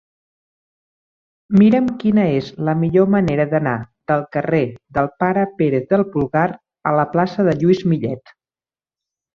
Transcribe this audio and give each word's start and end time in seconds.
Mira'm 1.61 1.91
quina 2.03 2.23
és 2.37 2.47
la 2.71 2.75
millor 2.85 3.11
manera 3.17 3.47
d'anar 3.53 3.75
del 4.13 4.27
carrer 4.39 4.65
del 4.99 5.13
Pare 5.21 5.45
Pérez 5.61 5.89
del 5.95 6.09
Pulgar 6.17 6.51
a 6.93 6.99
la 7.03 7.09
plaça 7.17 7.51
de 7.51 7.59
Lluís 7.63 7.87
Millet. 7.95 8.39